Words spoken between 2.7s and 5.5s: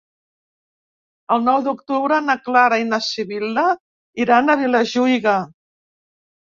i na Sibil·la iran a Vilajuïga.